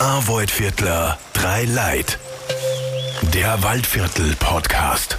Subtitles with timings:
[0.00, 2.18] Arvoid-Viertler, drei Leid.
[3.34, 5.18] Der Waldviertel-Podcast.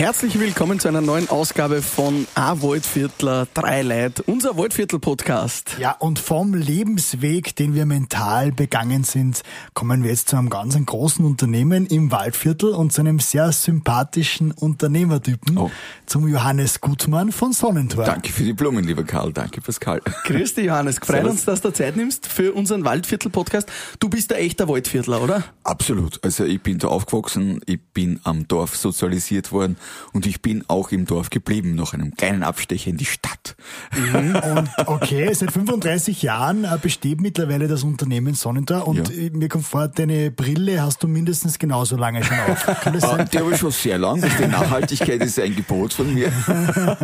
[0.00, 5.76] Herzlich willkommen zu einer neuen Ausgabe von A Waldviertler drei Leid, unser Waldviertel-Podcast.
[5.78, 9.42] Ja, und vom Lebensweg, den wir mental begangen sind,
[9.74, 14.52] kommen wir jetzt zu einem ganz großen Unternehmen im Waldviertel und zu einem sehr sympathischen
[14.52, 15.70] Unternehmertypen, Oh.
[16.06, 18.06] zum Johannes Gutmann von Sonnentor.
[18.06, 19.34] Danke für die Blumen, lieber Karl.
[19.34, 20.00] Danke, Pascal.
[20.24, 20.98] Grüß dich, Johannes.
[21.02, 23.68] Freut uns, dass du Zeit nimmst für unseren Waldviertel-Podcast.
[23.98, 25.44] Du bist ein echter Waldviertler, oder?
[25.62, 26.24] Absolut.
[26.24, 29.76] Also ich bin da aufgewachsen, ich bin am Dorf sozialisiert worden
[30.12, 33.56] und ich bin auch im Dorf geblieben, nach einem kleinen Abstecher in die Stadt.
[34.00, 39.14] Und okay, seit 35 Jahren äh, besteht mittlerweile das Unternehmen Sonnentor und Ja.
[39.14, 42.64] äh, mir kommt vor, deine Brille hast du mindestens genauso lange schon auf.
[42.82, 43.28] Kann das Äh, sein?
[43.32, 46.30] Die habe ich schon sehr lang, die Nachhaltigkeit ist ein Gebot von mir.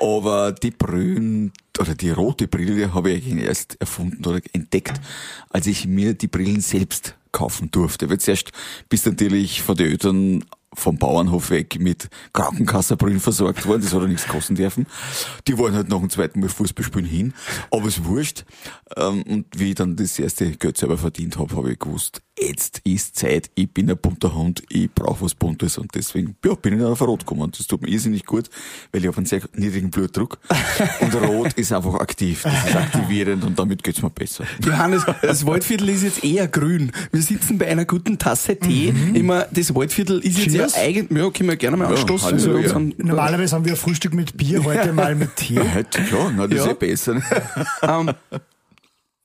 [0.00, 5.00] Aber die Brühen oder die rote Brille habe ich erst erfunden oder entdeckt,
[5.50, 8.08] als ich mir die Brillen selbst kaufen durfte.
[8.10, 8.50] Weil zuerst
[8.88, 14.02] bist du natürlich von den Eltern vom Bauernhof weg mit Krankenkasserbrillen versorgt worden, das hat
[14.02, 14.86] ja nichts kosten dürfen.
[15.46, 17.34] Die waren halt nach dem zweiten Mal Fußballspielen hin,
[17.70, 18.44] aber es wurscht.
[18.96, 22.80] Ähm, Und wie ich dann das erste Geld selber verdient habe, habe ich gewusst, jetzt
[22.84, 26.74] ist Zeit, ich bin ein bunter Hund, ich brauche was Buntes und deswegen ja, bin
[26.74, 27.50] ich dann auf Rot gekommen.
[27.56, 28.48] Das tut mir irrsinnig gut,
[28.92, 30.38] weil ich habe einen sehr niedrigen Blutdruck
[31.00, 34.44] und Rot ist einfach aktiv, das ist aktivierend und damit geht's mir besser.
[34.64, 36.92] Johannes, das Waldviertel ist jetzt eher grün.
[37.12, 38.92] Wir sitzen bei einer guten Tasse Tee.
[39.14, 40.74] Immer, das Waldviertel ist jetzt Cheers.
[40.76, 42.32] ja eigentlich, ja, können wir gerne mal Ja, anstoßen.
[42.32, 42.78] also, ja.
[42.98, 45.58] Normalerweise haben wir Frühstück mit Bier, heute mal mit Tee.
[45.74, 46.64] Heute, ja, na, das Ja.
[46.66, 47.22] ist eh besser.
[47.82, 48.10] Ähm,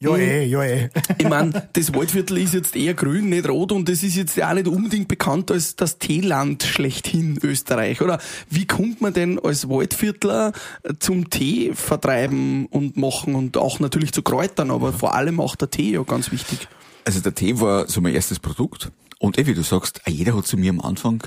[0.04, 0.90] Ja eh, ja eh.
[1.18, 4.50] Ich meine, das Waldviertel ist jetzt eher grün, nicht rot und das ist jetzt ja
[4.50, 8.20] auch nicht unbedingt bekannt als das Teeland schlechthin Österreich, oder?
[8.50, 10.52] Wie kommt man denn als Waldviertler
[11.00, 15.70] zum Tee vertreiben und machen und auch natürlich zu Kräutern, aber vor allem auch der
[15.70, 16.67] Tee ja ganz wichtig.
[17.06, 18.92] Also der Tee war so mein erstes Produkt.
[19.20, 21.23] Und eh, wie du sagst, jeder hat zu mir am Anfang,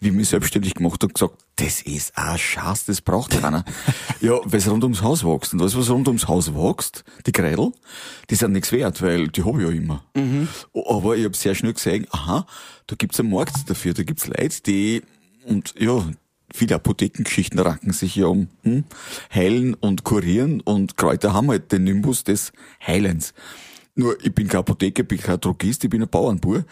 [0.00, 3.64] wie ich mich selbstständig gemacht habe, gesagt, das ist ein Schatz, das braucht keiner.
[4.20, 5.54] ja, weil es rund ums Haus wächst.
[5.54, 7.72] Und alles, was rund ums Haus wächst, die Kreidel,
[8.28, 10.04] die sind nichts wert, weil die habe ich ja immer.
[10.74, 12.46] Aber ich habe sehr schnell gesehen, aha,
[12.86, 15.02] da gibt's einen Markt dafür, da gibt's Leute, die,
[15.46, 16.04] und ja,
[16.52, 18.84] viele Apothekengeschichten ranken sich ja um hm,
[19.34, 22.52] Heilen und Kurieren und Kräuter haben halt den Nimbus des
[22.86, 23.32] Heilens.
[23.98, 26.64] Nur, ich bin kein Apotheker, ich bin kein Drogist, ich bin ein Bauernbauer.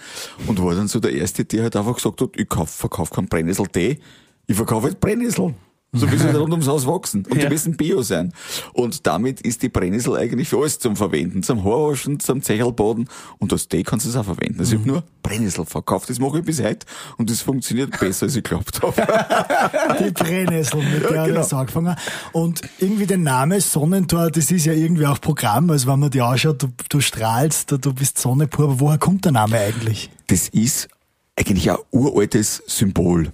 [0.47, 3.27] Und war dann so der Erste, der halt einfach gesagt hat, ich kauf, verkauf keinen
[3.27, 3.99] Brennnesseltee,
[4.47, 5.53] ich verkaufe halt Brennnessel.
[5.93, 7.25] So wie sie rund ums Haus wachsen.
[7.27, 7.45] Und Ja.
[7.45, 8.33] die müssen Bio sein.
[8.73, 11.43] Und damit ist die Brennnessel eigentlich für alles zum Verwenden.
[11.43, 13.09] Zum Haarwaschen, zum Zecherlbaden.
[13.39, 14.59] Und als Tee kannst du es auch verwenden.
[14.59, 16.11] Also ich habe nur Brennnessel verkauft.
[16.11, 16.85] Das mache ich bis heute.
[17.17, 18.95] Und das funktioniert besser, als ich geglaubt habe.
[20.05, 21.39] Die Brennnessel, mit der hat genau.
[21.41, 21.97] das angefangen.
[22.33, 25.71] Und irgendwie der Name Sonnentor, das ist ja irgendwie auch Programm.
[25.71, 28.67] Also wenn man dir anschaut, du, du strahlst, du bist Sonne pur.
[28.67, 30.11] Aber woher kommt der Name eigentlich?
[30.29, 30.89] das ist
[31.37, 33.33] eigentlich ein uraltes Symbol.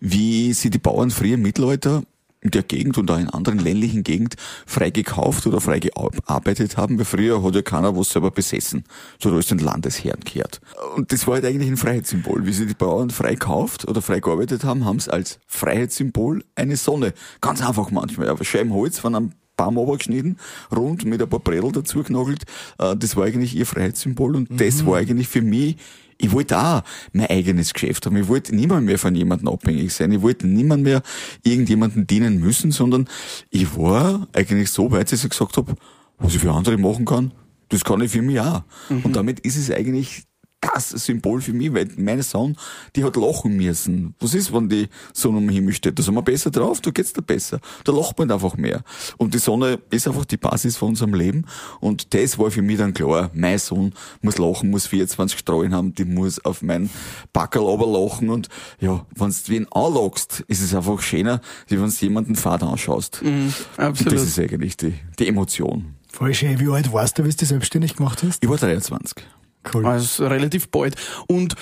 [0.00, 2.02] Wie sie die Bauern früher im Mittelalter
[2.42, 6.98] in der Gegend und auch in anderen ländlichen Gegend frei gekauft oder frei gearbeitet haben,
[6.98, 8.84] weil früher hat ja keiner was selber besessen.
[9.18, 10.60] So da ist den Landesherren gehört.
[10.96, 12.46] Und das war halt eigentlich ein Freiheitssymbol.
[12.46, 16.76] Wie sie die Bauern frei gekauft oder frei gearbeitet haben, haben sie als Freiheitssymbol eine
[16.76, 17.12] Sonne.
[17.42, 18.28] Ganz einfach manchmal.
[18.28, 20.38] Aber Scheibenholz von einem Baum geschnitten,
[20.74, 22.44] rund mit ein paar Bredel dazu genagelt.
[22.78, 25.76] Äh, Das war eigentlich ihr Freiheitssymbol und das war eigentlich für mich
[26.20, 26.82] ich wollte auch
[27.12, 28.16] mein eigenes Geschäft haben.
[28.16, 30.12] Ich wollte niemand mehr von jemandem abhängig sein.
[30.12, 31.02] Ich wollte niemand mehr
[31.42, 33.08] irgendjemandem dienen müssen, sondern
[33.50, 35.74] ich war eigentlich so weit, dass ich gesagt habe,
[36.18, 37.32] was ich für andere machen kann,
[37.70, 38.62] das kann ich für mich auch.
[39.04, 40.24] Und damit ist es eigentlich
[40.60, 42.54] das Symbol für mich, weil meine Sonne,
[42.94, 44.14] die hat lachen müssen.
[44.20, 45.98] Was ist, wenn die Sonne am Himmel steht?
[45.98, 47.60] Da sind wir besser drauf, da geht's dir besser.
[47.84, 48.82] Da lacht man einfach mehr.
[49.16, 51.46] Und die Sonne ist einfach die Basis von unserem Leben.
[51.80, 53.30] Und das war für mich dann klar.
[53.32, 56.90] Mein Sohn muss lachen, muss 24 Strahlen haben, die muss auf mein
[57.32, 58.28] Backerl lachen.
[58.28, 58.48] Und
[58.80, 63.22] ja, wenn du wen anlachst, ist es einfach schöner, wie wenn du jemanden Vater anschaust.
[63.22, 64.14] Und absolut.
[64.14, 65.94] das ist eigentlich die, die Emotion.
[66.08, 66.58] Voll schön.
[66.58, 68.42] Wie alt warst du, bis du selbstständig gemacht hast?
[68.42, 69.24] Ich war 23.
[69.72, 69.86] Cool.
[69.86, 70.96] Also relativ bald.
[71.26, 71.54] Und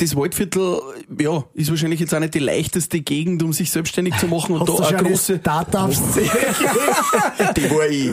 [0.00, 0.80] das Waldviertel,
[1.18, 4.60] ja, ist wahrscheinlich jetzt auch nicht die leichteste Gegend, um sich selbstständig zu machen und
[4.60, 6.00] Hast du da schon eine große, Startups?
[7.56, 8.12] Die war ich.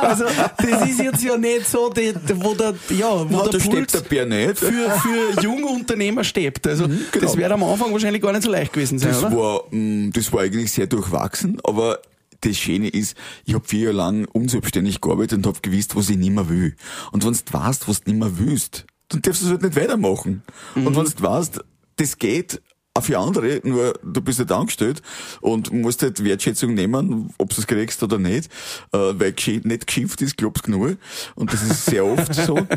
[0.00, 0.24] also
[0.58, 4.00] das ist jetzt ja nicht so, die, wo der, ja, wo Na, der Puls der
[4.00, 4.58] Bär nicht.
[4.58, 6.64] für, für junge Unternehmer steht.
[6.66, 7.00] Also genau.
[7.20, 9.36] das wäre am Anfang wahrscheinlich gar nicht so leicht gewesen sein, Das oder?
[9.36, 11.98] war, mh, das war eigentlich sehr durchwachsen, aber
[12.40, 16.16] das Schöne ist, ich habe vier Jahre lang unselbstständig gearbeitet und habe gewusst, was ich
[16.16, 16.76] nicht mehr will.
[17.12, 19.76] Und wenn du weißt, was du nicht mehr willst, dann darfst du es halt nicht
[19.76, 20.42] weitermachen.
[20.74, 21.60] Und wenn du weißt,
[21.96, 22.60] das geht,
[22.96, 25.02] auch für andere, nur du bist halt angestellt
[25.40, 28.50] und musst halt Wertschätzung nehmen, ob du es kriegst oder nicht,
[28.92, 29.34] äh, weil
[29.64, 30.96] nicht geschimpft ist, glaubst genug.
[31.34, 32.56] Und das ist sehr oft so.
[32.56, 32.68] Und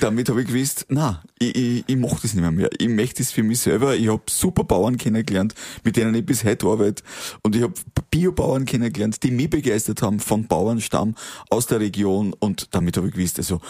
[0.00, 2.70] damit habe ich gewusst, na, ich, ich, ich mache das nicht mehr, mehr.
[2.78, 3.96] Ich möchte es für mich selber.
[3.96, 7.02] Ich habe super Bauern kennengelernt, mit denen ich bis heute arbeite.
[7.42, 7.74] Und ich habe
[8.10, 11.14] Biobauern kennengelernt, die mich begeistert haben von Bauernstamm
[11.48, 12.34] aus der Region.
[12.38, 13.60] Und damit habe ich gewusst, also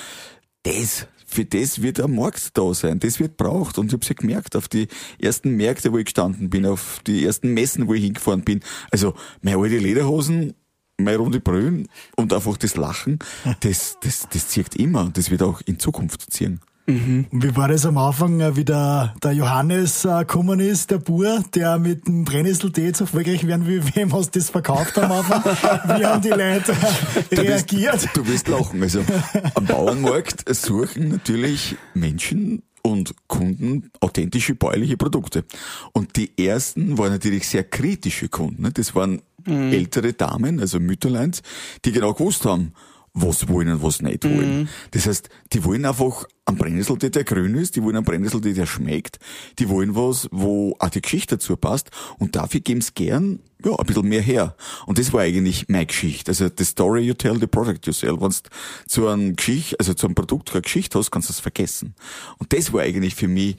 [0.62, 3.78] das für das wird ein Markt da sein, das wird braucht.
[3.78, 4.88] Und ich habe ja gemerkt, auf die
[5.20, 8.60] ersten Märkte, wo ich gestanden bin, auf die ersten Messen, wo ich hingefahren bin.
[8.90, 10.54] Also meine alte Lederhosen,
[10.98, 13.18] meine runde Brühen und einfach das Lachen,
[13.60, 15.10] das, das, das zieht immer.
[15.12, 16.60] Das wird auch in Zukunft ziehen.
[16.90, 17.26] Mhm.
[17.30, 20.98] Und wie war das am Anfang, äh, wie der, der Johannes äh, gekommen ist, der
[20.98, 25.12] Bur, der mit dem Brennnesseltee so erfolgreich werden wie wem hast du das verkauft am
[25.12, 25.44] Anfang?
[25.98, 26.74] wie haben die Leute
[27.32, 28.08] reagiert?
[28.14, 28.82] Du wirst lachen.
[28.82, 29.02] Also
[29.54, 35.44] am Bauernmarkt suchen natürlich Menschen und Kunden authentische bäuerliche Produkte.
[35.92, 38.62] Und die ersten waren natürlich sehr kritische Kunden.
[38.62, 38.70] Ne?
[38.72, 39.72] Das waren mhm.
[39.72, 41.42] ältere Damen, also Mütterleins,
[41.84, 42.72] die genau gewusst haben,
[43.12, 44.60] was wollen und was nicht wollen.
[44.60, 44.68] Mhm.
[44.92, 48.66] Das heißt, die wollen einfach einen Brennnessel, der grün ist, die wollen einen Brennnessel, der
[48.66, 49.18] schmeckt,
[49.58, 53.76] die wollen was, wo auch die Geschichte dazu passt und dafür geben sie gern ja,
[53.76, 54.56] ein bisschen mehr her.
[54.86, 56.30] Und das war eigentlich meine Geschichte.
[56.30, 58.20] Also the story you tell, the product you sell.
[58.20, 58.36] Wenn du
[58.86, 61.94] zu einem Geschichte, also zu einem Produkt keine Geschichte hast, kannst du es vergessen.
[62.38, 63.56] Und das war eigentlich für mich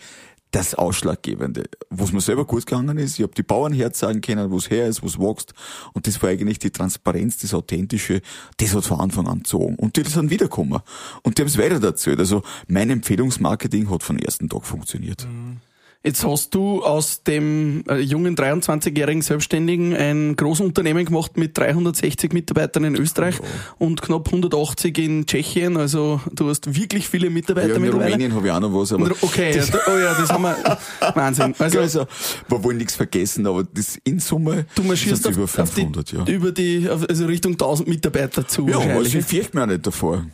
[0.51, 1.63] das Ausschlaggebende.
[1.89, 4.88] Was mir selber gut gegangen ist, ich habe die Bauern herzagen können, wo es her
[4.88, 5.53] ist, wo es wächst.
[5.94, 8.21] Und das war eigentlich die Transparenz, das Authentische,
[8.57, 9.75] das hat von Anfang an gezogen.
[9.75, 10.81] Und die sind wiedergekommen.
[11.24, 12.19] Und die haben es weiter erzählt.
[12.19, 15.25] Also mein Empfehlungsmarketing hat von ersten Tag funktioniert.
[15.25, 15.57] Mhm.
[16.03, 22.33] Jetzt hast du aus dem äh, jungen 23-jährigen Selbstständigen ein großes Unternehmen gemacht mit 360
[22.33, 23.86] Mitarbeitern in Österreich oh.
[23.86, 25.77] und knapp 180 in Tschechien.
[25.77, 27.89] Also du hast wirklich viele Mitarbeiter ja, in.
[27.89, 28.94] Rumänien habe ich auch noch was.
[28.94, 30.80] Aber okay, ja, oh ja, das haben wir.
[31.13, 31.53] Wahnsinn.
[31.59, 32.07] Also, also
[32.48, 36.15] wir wollen nichts vergessen, aber das in Summe du marschierst auf, über 500, auf die,
[36.15, 36.36] ja.
[36.36, 38.68] Über die, also Richtung 1000 Mitarbeiter zu.
[38.68, 40.25] Ja, aber ich fürchte mich auch nicht davor.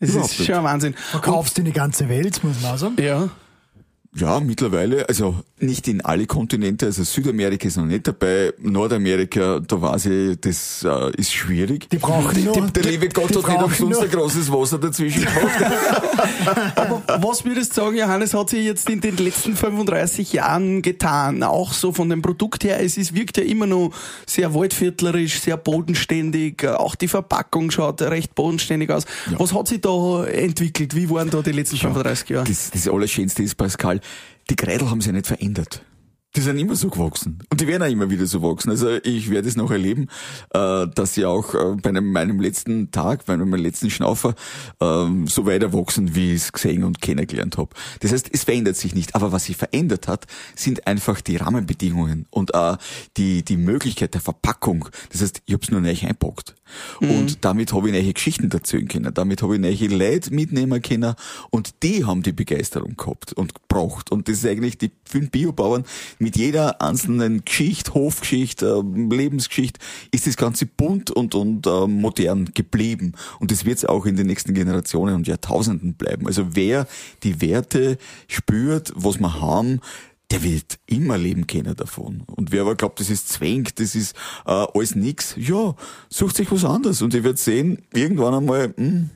[0.00, 0.94] Das Überhaupt ist schon ein Wahnsinn.
[0.94, 2.96] Verkaufst du in die ganze Welt, muss man auch sagen.
[2.98, 3.28] Ja.
[4.16, 9.82] Ja, mittlerweile, also nicht in alle Kontinente, also Südamerika ist noch nicht dabei, Nordamerika, da
[9.82, 11.90] weiß ich, das äh, ist schwierig.
[11.90, 16.74] Die brauchen nur, Der liebe Gott hat nicht umsonst ein großes Wasser dazwischen gemacht.
[16.76, 21.42] Aber was würdest du sagen, Johannes, hat sich jetzt in den letzten 35 Jahren getan?
[21.42, 23.90] Auch so von dem Produkt her, es ist, wirkt ja immer noch
[24.26, 29.06] sehr waldviertlerisch, sehr bodenständig, auch die Verpackung schaut recht bodenständig aus.
[29.30, 29.40] Ja.
[29.40, 30.94] Was hat sich da entwickelt?
[30.94, 32.46] Wie waren da die letzten 35 Jahre?
[32.46, 34.00] Das, das Allerschönste ist, Pascal,
[34.50, 35.82] die Kreidel haben sich nicht verändert.
[36.36, 37.38] Die sind immer so gewachsen.
[37.50, 38.70] Und die werden auch immer wieder so wachsen.
[38.70, 40.08] Also ich werde es noch erleben,
[40.50, 44.34] äh, dass sie auch äh, bei meinem letzten Tag, bei meinem letzten Schnaufer,
[44.80, 47.70] ähm, so weiter wachsen, wie ich es gesehen und kennengelernt habe.
[48.00, 49.14] Das heißt, es verändert sich nicht.
[49.14, 50.26] Aber was sich verändert hat,
[50.56, 52.76] sind einfach die Rahmenbedingungen und äh,
[53.16, 54.88] die, die Möglichkeit der Verpackung.
[55.12, 56.54] Das heißt, ich habe es nur nicht einpackt.
[57.00, 57.10] Mhm.
[57.10, 59.12] Und damit habe ich neue Geschichten erzählen können.
[59.14, 61.14] Damit habe ich neue Leute mitnehmen können.
[61.50, 64.10] Und die haben die Begeisterung gehabt und gebraucht.
[64.10, 65.84] Und das ist eigentlich die vielen Biobauern,
[66.24, 69.78] mit jeder einzelnen Geschichte, Hofgeschichte, äh, Lebensgeschichte
[70.10, 73.12] ist das Ganze bunt und, und äh, modern geblieben.
[73.40, 76.26] Und das wird es auch in den nächsten Generationen und Jahrtausenden bleiben.
[76.26, 76.86] Also wer
[77.22, 79.80] die Werte spürt, was wir haben,
[80.30, 82.22] der wird immer leben können davon.
[82.26, 84.16] Und wer aber glaubt, das ist zwängt, das ist
[84.46, 85.76] äh, alles nix, ja,
[86.08, 87.02] sucht sich was anderes.
[87.02, 89.10] Und ihr werdet sehen, irgendwann einmal, mh, hm,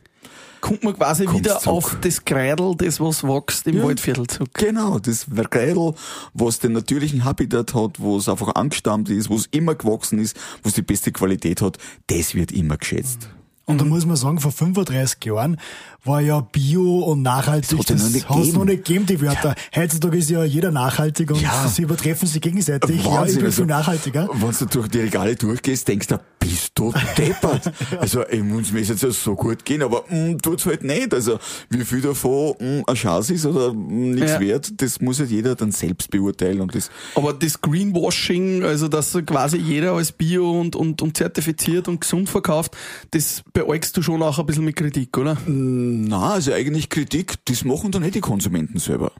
[0.61, 1.77] kommt man quasi Kommt's wieder zurück.
[1.77, 4.51] auf das Kreidel, das was wächst im ja, Waldviertel zurück.
[4.55, 5.95] Genau, das Kreidel,
[6.35, 10.37] was den natürlichen Habitat hat, wo es einfach angestammt ist, wo es immer gewachsen ist,
[10.63, 13.29] wo es die beste Qualität hat, das wird immer geschätzt.
[13.69, 15.61] Und da muss man sagen, vor 35 Jahren
[16.05, 19.55] war ja Bio und nachhaltig, das, hat es noch nicht gegeben, die Wörter.
[19.75, 19.83] Ja.
[19.83, 21.69] Heutzutage ist ja jeder nachhaltig und ja.
[21.69, 23.05] sie übertreffen sich gegenseitig.
[23.05, 24.29] Wahnsinn, ja, ich bin also, viel nachhaltiger.
[24.33, 27.73] Wenn du durch die Regale durchgehst, denkst du, bist du deppert.
[28.01, 31.13] Also, ey, muss mir jetzt so gut gehen, aber mh, mm, tut's halt nicht.
[31.13, 31.39] Also,
[31.71, 34.41] wie viel davon mh, mm, eine Chance ist oder mh, mm, nichts ja.
[34.41, 36.61] wert, das muss halt jeder dann selbst beurteilen.
[36.61, 41.89] Und das aber das Greenwashing, also dass quasi jeder als Bio und, und, und zertifiziert
[41.89, 42.77] und gesund verkauft,
[43.11, 45.37] das beäugst du schon auch ein bisschen mit Kritik, oder?
[46.01, 49.11] Na, also eigentlich Kritik, das machen dann nicht die Konsumenten selber.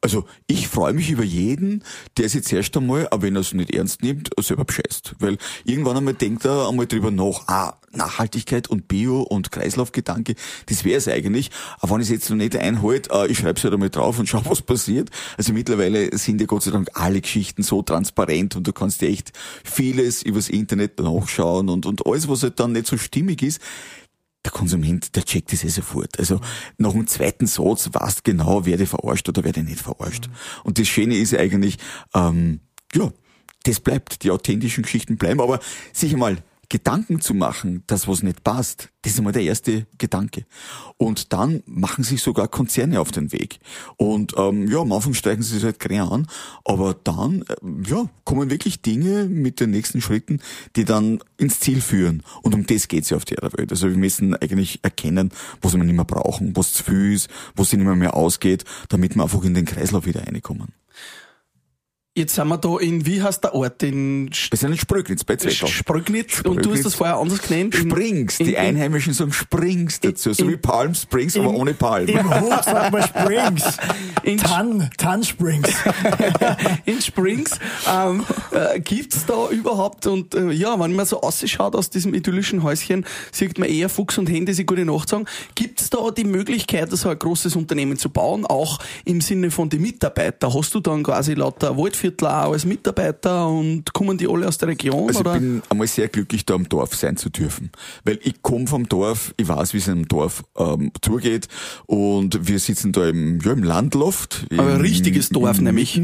[0.00, 1.82] Also, ich freue mich über jeden,
[2.18, 5.16] der sich jetzt erst einmal, aber wenn er es nicht ernst nimmt, selber bescheißt.
[5.18, 10.84] Weil irgendwann einmal denkt er, einmal drüber nach, ah, Nachhaltigkeit und Bio und Kreislaufgedanke, das
[10.84, 11.50] wäre es eigentlich.
[11.80, 14.18] Aber wenn ich es jetzt noch nicht einhalte, äh, ich schreibe es halt einmal drauf
[14.18, 15.10] und schau, was passiert.
[15.36, 19.32] Also mittlerweile sind ja Gott sei Dank alle Geschichten so transparent und du kannst echt
[19.64, 23.60] vieles übers Internet nachschauen und, und alles, was halt dann nicht so stimmig ist,
[24.44, 26.18] der Konsument, der checkt das eh sofort.
[26.18, 26.40] Also
[26.78, 30.28] nach dem zweiten Satz weißt genau, wer dich verarscht oder wer dich nicht verarscht.
[30.28, 30.32] Mhm.
[30.64, 31.78] Und das Schöne ist eigentlich,
[32.14, 32.60] ähm,
[32.94, 33.12] ja,
[33.64, 35.60] das bleibt, die authentischen Geschichten bleiben, aber
[35.92, 40.46] sicher mal Gedanken zu machen, dass was nicht passt, das ist einmal der erste Gedanke.
[40.98, 43.58] Und dann machen sich sogar Konzerne auf den Weg.
[43.96, 46.26] Und ähm, ja, am Anfang streichen sie es halt gern an,
[46.64, 50.40] aber dann äh, ja, kommen wirklich Dinge mit den nächsten Schritten,
[50.76, 52.22] die dann ins Ziel führen.
[52.42, 53.72] Und um das geht's ja auf der Welt.
[53.72, 57.70] Also wir müssen eigentlich erkennen, was wir nicht mehr brauchen, was zu viel ist, was
[57.70, 60.68] sich nicht mehr, mehr ausgeht, damit wir einfach in den Kreislauf wieder reinkommen.
[62.20, 63.82] Jetzt sind wir da in, wie heißt der Ort?
[63.82, 65.66] In wir sind in Sprögnitz bei Zwettl.
[65.68, 66.42] Sprögnitz.
[66.42, 67.74] Und du hast das vorher anders genannt.
[67.74, 68.38] Springs.
[68.38, 70.34] In, die Einheimischen sagen Springs dazu.
[70.34, 72.06] so wie Palm Springs, aber ohne Palm.
[72.08, 73.78] Im Hof sagt man Springs.
[74.22, 75.70] In Tan, Tan Springs.
[76.84, 77.58] in Springs.
[77.90, 82.62] Ähm, äh, gibt's da überhaupt, und äh, ja, wenn man so ausschaut aus diesem idyllischen
[82.62, 85.24] Häuschen, sieht man eher Fuchs und Hände, sie gute Nacht sagen.
[85.90, 90.54] Da die Möglichkeit, so ein großes Unternehmen zu bauen, auch im Sinne von den Mitarbeitern?
[90.54, 94.58] Hast du dann quasi lauter Wald Waldviertler auch als Mitarbeiter und kommen die alle aus
[94.58, 95.08] der Region?
[95.08, 95.34] Also oder?
[95.34, 97.70] ich bin einmal sehr glücklich, da am Dorf sein zu dürfen.
[98.04, 101.48] Weil ich komme vom Dorf, ich weiß, wie es im Dorf ähm, zugeht
[101.86, 104.46] und wir sitzen da im, ja, im Landloft.
[104.50, 106.00] Im, ein richtiges Dorf im, nämlich.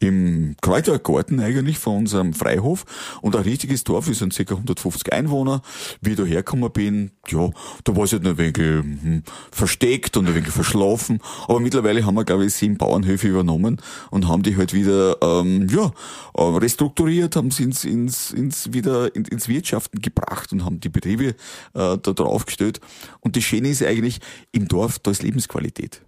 [0.00, 2.84] Im Kräutergarten eigentlich von unserem Freihof
[3.22, 4.54] und ein richtiges Dorf, wir sind ca.
[4.54, 5.62] 150 Einwohner.
[6.00, 7.50] Wie ich da hergekommen bin, ja,
[7.84, 12.14] da war es halt ein wenig hm, versteckt und ein wenig verschlafen, aber mittlerweile haben
[12.14, 13.80] wir, glaube ich, sieben Bauernhöfe übernommen
[14.10, 15.92] und haben die halt wieder äh, ähm, ja,
[16.34, 20.88] äh, restrukturiert, haben sie ins, ins, ins wieder in, ins Wirtschaften gebracht und haben die
[20.88, 21.34] Betriebe äh,
[21.74, 22.80] da draufgestellt.
[23.20, 24.20] Und das Schöne ist eigentlich,
[24.52, 26.02] im Dorf, da ist Lebensqualität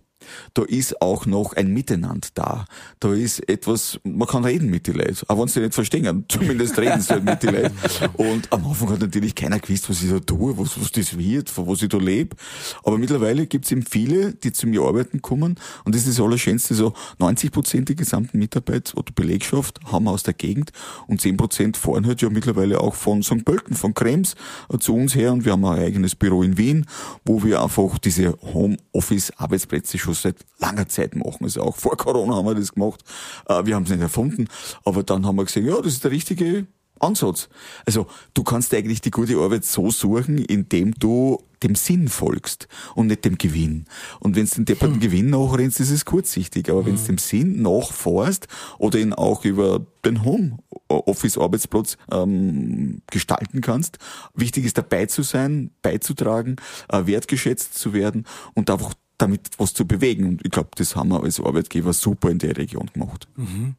[0.55, 2.65] da ist auch noch ein Miteinander da.
[3.01, 6.79] Da ist etwas, man kann reden mit den Leuten, auch wenn sie nicht verstehen, zumindest
[6.79, 7.77] reden sie halt mit den Leuten.
[8.15, 11.51] Und am Anfang hat natürlich keiner gewusst, was ich da tue, was, was das wird,
[11.51, 12.37] von was ich da lebe.
[12.83, 16.25] Aber mittlerweile gibt es eben viele, die zu mir arbeiten kommen und das ist das
[16.25, 20.73] Allerschönste, so 90 Prozent der gesamten Mitarbeit oder Belegschaft haben wir aus der Gegend
[21.07, 23.45] und 10 Prozent fahren halt ja mittlerweile auch von St.
[23.45, 24.35] Pölten, von Krems
[24.73, 26.87] äh, zu uns her und wir haben ein eigenes Büro in Wien,
[27.25, 31.45] wo wir einfach diese Homeoffice-Arbeitsplätze schon seit langer Zeit machen.
[31.45, 33.03] Also auch vor Corona haben wir das gemacht.
[33.49, 34.49] Äh, wir haben es nicht erfunden,
[34.85, 36.67] aber dann haben wir gesehen, ja, das ist der richtige
[37.01, 37.49] Ansatz.
[37.87, 43.09] Also du kannst eigentlich die gute Arbeit so suchen, indem du dem Sinn folgst und
[43.09, 43.87] nicht dem Gewinn.
[44.21, 45.01] Und wenn du den depperten hm.
[45.01, 46.71] Gewinn nachrennst, ist es kurzsichtig.
[46.71, 46.87] Aber hm.
[46.87, 48.49] wenn du dem Sinn nachfährst
[48.79, 53.99] oder ihn auch über den Home-Office-Arbeitsplatz ähm, gestalten kannst,
[54.35, 56.57] wichtig ist dabei zu sein, beizutragen,
[56.89, 60.27] äh, wertgeschätzt zu werden und einfach damit was zu bewegen.
[60.27, 63.29] Und ich glaube, das haben wir als Arbeitgeber super in der Region gemacht.
[63.37, 63.75] Mhm.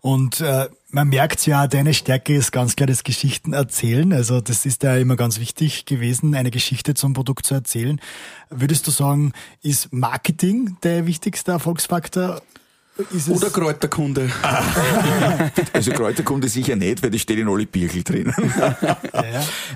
[0.00, 4.12] Und äh, man merkt ja, deine Stärke ist ganz klar das Geschichten erzählen.
[4.12, 8.00] Also das ist ja immer ganz wichtig gewesen, eine Geschichte zum Produkt zu erzählen.
[8.50, 12.42] Würdest du sagen, ist Marketing der wichtigste Erfolgsfaktor?
[13.28, 14.30] Oder Kräuterkunde.
[15.74, 18.32] also Kräuterkunde sicher nicht, weil die steht in alle Birkel drin.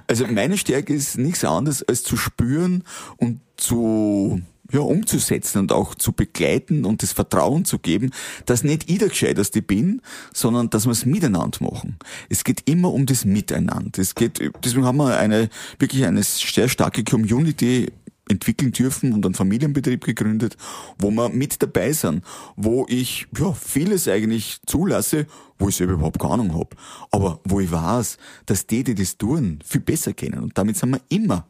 [0.06, 2.82] Also meine Stärke ist nichts anderes als zu spüren
[3.18, 4.40] und zu
[4.72, 8.10] ja, umzusetzen und auch zu begleiten und das Vertrauen zu geben,
[8.46, 11.98] dass nicht ich der Gescheiterste bin, sondern dass wir es miteinander machen.
[12.28, 14.00] Es geht immer um das Miteinander.
[14.00, 15.48] Es geht, deswegen haben wir eine,
[15.78, 17.88] wirklich eine sehr starke Community
[18.30, 20.56] entwickeln dürfen und einen Familienbetrieb gegründet,
[20.98, 22.24] wo wir mit dabei sind,
[22.56, 25.26] wo ich ja vieles eigentlich zulasse,
[25.58, 26.76] wo ich selber überhaupt keine Ahnung habe,
[27.10, 30.90] aber wo ich weiß, dass die, die das tun, viel besser kennen und damit sind
[30.90, 31.46] wir immer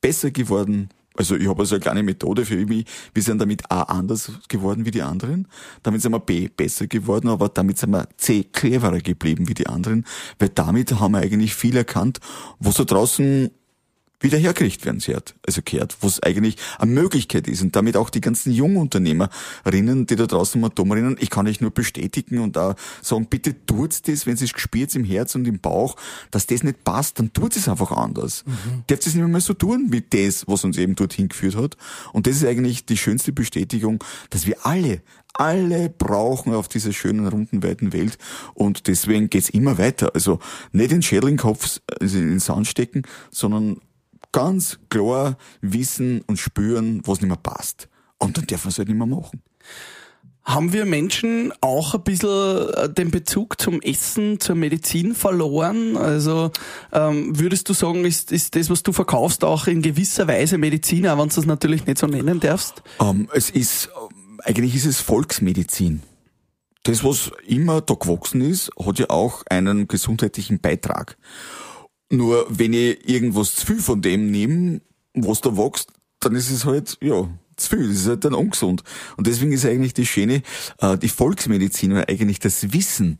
[0.00, 2.86] besser geworden, also ich habe also eine kleine Methode für mich.
[3.14, 5.46] Wir sind damit A anders geworden wie die anderen.
[5.82, 9.68] Damit sind wir B besser geworden, aber damit sind wir C cleverer geblieben wie die
[9.68, 10.04] anderen,
[10.38, 12.18] weil damit haben wir eigentlich viel erkannt,
[12.58, 13.50] was da draußen
[14.24, 18.20] wieder hergerichtet werden soll, also kehrt, was eigentlich eine Möglichkeit ist und damit auch die
[18.20, 22.74] ganzen Jungunternehmerinnen, die da draußen mal dumm rennen, ich kann euch nur bestätigen und da
[23.02, 25.96] sagen, bitte tut das, wenn es gespürt im Herz und im Bauch,
[26.30, 28.44] dass das nicht passt, dann tut es einfach anders.
[28.46, 28.84] Mhm.
[28.88, 31.76] Dürft es nicht mehr so tun wie das, was uns eben dorthin geführt hat.
[32.12, 35.02] Und das ist eigentlich die schönste Bestätigung, dass wir alle
[35.34, 38.18] alle brauchen auf dieser schönen, runden, weiten Welt.
[38.54, 40.14] Und deswegen geht's immer weiter.
[40.14, 40.38] Also
[40.72, 43.80] nicht den Schädel in den Kopf, also in den Sand stecken, sondern
[44.34, 47.88] ganz klar wissen und spüren, was nicht mehr passt.
[48.18, 49.42] Und dann dürfen wir es halt nicht mehr machen.
[50.44, 55.96] Haben wir Menschen auch ein bisschen äh, den Bezug zum Essen, zur Medizin verloren?
[55.96, 56.50] Also
[56.92, 61.06] ähm, würdest du sagen, ist, ist das, was du verkaufst, auch in gewisser Weise Medizin,
[61.06, 62.82] auch wenn du es natürlich nicht so nennen darfst?
[63.00, 63.88] Ähm, es ist,
[64.42, 66.02] eigentlich ist es Volksmedizin.
[66.82, 71.16] Das, was immer da gewachsen ist, hat ja auch einen gesundheitlichen Beitrag.
[72.10, 74.80] Nur wenn ich irgendwas zu viel von dem nehme,
[75.14, 78.82] was da wächst, dann ist es halt, ja, zu viel, das ist halt dann ungesund.
[79.16, 80.42] Und deswegen ist eigentlich die Schöne,
[80.78, 83.18] äh, die Volksmedizin oder eigentlich das Wissen,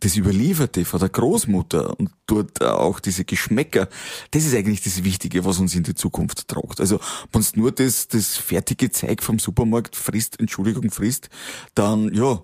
[0.00, 3.88] das Überlieferte von der Großmutter und dort auch diese Geschmäcker,
[4.32, 6.80] das ist eigentlich das Wichtige, was uns in die Zukunft tragt.
[6.80, 7.00] Also,
[7.32, 11.28] wenn nur das, das fertige Zeug vom Supermarkt frisst, Entschuldigung, frisst,
[11.74, 12.42] dann, ja,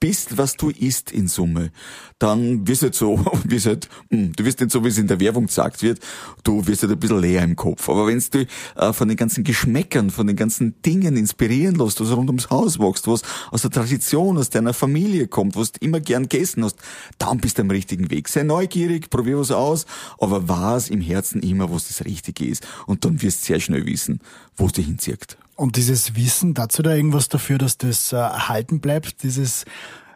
[0.00, 1.70] bist, was du isst in Summe,
[2.18, 5.06] dann wirst du halt so, wirst halt, hm, du wirst nicht so, wie es in
[5.06, 6.00] der Werbung gesagt wird,
[6.42, 7.88] du wirst halt ein bisschen leer im Kopf.
[7.88, 12.10] Aber wenn du äh, von den ganzen Geschmäckern, von den ganzen Dingen inspirieren lässt, was
[12.10, 16.00] rund ums Haus wächst, was aus der Tradition, aus deiner Familie kommt, was du immer
[16.00, 16.76] gern gegessen hast,
[17.18, 18.28] dann bist du am richtigen Weg.
[18.28, 19.86] Sei neugierig, probier was aus,
[20.18, 22.66] aber was im Herzen immer, was das Richtige ist.
[22.86, 24.20] Und dann wirst du sehr schnell wissen,
[24.56, 25.36] wo es dich hinzieht.
[25.60, 29.66] Und dieses Wissen, dazu da irgendwas dafür, dass das äh, erhalten bleibt, dieses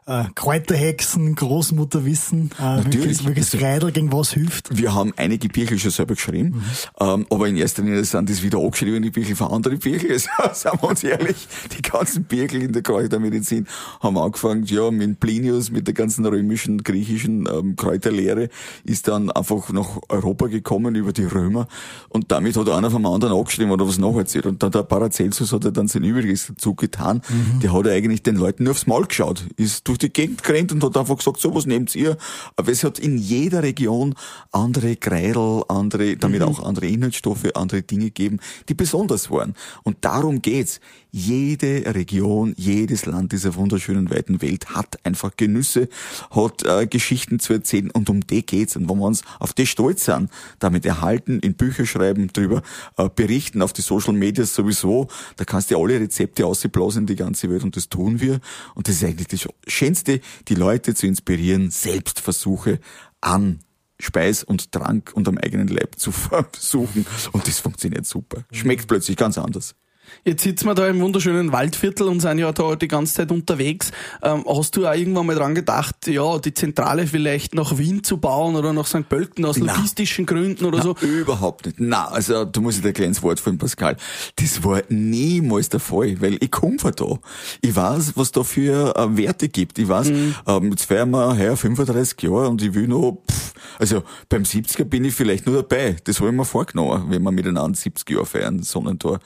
[0.07, 2.95] äh, Kräuterhexen, Großmutterwissen, äh, Natürlich.
[2.95, 4.77] wirklich, wirklich Reidel gegen was hilft.
[4.77, 6.63] Wir haben einige Bücher schon selber geschrieben, mhm.
[7.01, 10.05] ähm, aber in erster Linie sind das wieder abgeschriebene Bücher von anderen Büchern.
[10.45, 13.67] Also, sagen wir uns ehrlich, die ganzen Bücher in der Kräutermedizin
[14.01, 18.49] haben angefangen, ja, mit Plinius, mit der ganzen römischen, griechischen ähm, Kräuterlehre,
[18.85, 21.67] ist dann einfach nach Europa gekommen über die Römer
[22.09, 24.47] und damit hat einer vom anderen angeschrieben oder was nacherzählt.
[24.47, 27.23] Und dann der Paracelsus hat er dann sein Übriges dazu getan.
[27.29, 27.61] Mhm.
[27.61, 30.83] Der hat eigentlich den Leuten nur aufs Maul geschaut, ist durch die Gegend gerannt und
[30.83, 32.17] hat einfach gesagt, so was nehmt ihr.
[32.57, 34.15] Aber es hat in jeder Region
[34.53, 36.49] andere Kreidel, andere, damit mhm.
[36.49, 39.55] auch andere Inhaltsstoffe, andere Dinge gegeben, die besonders waren.
[39.83, 40.81] Und darum geht's.
[41.17, 45.89] Jede Region, jedes Land dieser wunderschönen weiten Welt hat einfach Genüsse,
[46.33, 48.75] hat äh, Geschichten zu erzählen und um die geht's.
[48.75, 50.29] Und wenn wir uns auf die stolz sind,
[50.59, 52.63] damit erhalten, in Bücher schreiben, drüber
[52.97, 55.07] äh, berichten, auf die Social Medias sowieso,
[55.37, 58.41] da kannst du alle Rezepte ausblasen in die ganze Welt und das tun wir.
[58.75, 62.81] Und das ist eigentlich das Schönste, die Leute zu inspirieren, Selbstversuche
[63.21, 63.61] an
[64.01, 67.07] Speis und Trank und am eigenen Leib zu versuchen.
[67.31, 68.43] Und das funktioniert super.
[68.51, 69.77] Schmeckt plötzlich ganz anders.
[70.25, 73.93] Jetzt sitzen wir da im wunderschönen Waldviertel und sind ja da die ganze Zeit unterwegs.
[74.23, 78.17] Ähm, hast du auch irgendwann mal dran gedacht, ja, die Zentrale vielleicht nach Wien zu
[78.17, 79.09] bauen oder nach St.
[79.09, 79.75] Pölten aus Na.
[79.75, 80.97] logistischen Gründen oder Na, so?
[81.07, 81.77] Überhaupt nicht.
[81.79, 83.97] Na, also da muss ich dir ein kleines Wort von Pascal.
[84.37, 87.19] Das war niemals der Fall, weil ich komme von da.
[87.61, 89.79] Ich weiß, was da für äh, Werte gibt.
[89.79, 90.35] Ich weiß, mhm.
[90.47, 94.85] ähm, jetzt feiern wir heuer 35 Jahre und ich will noch, pff, also beim 70er
[94.85, 95.97] bin ich vielleicht nur dabei.
[96.05, 99.21] Das habe ich mir vorgenommen, wenn wir miteinander 70 Jahre feiern, Sonnentor.